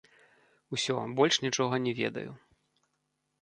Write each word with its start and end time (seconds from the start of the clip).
Усё, 0.77 0.95
больш 1.19 1.35
нічога 1.45 1.75
не 1.85 1.93
ведаю. 2.01 2.31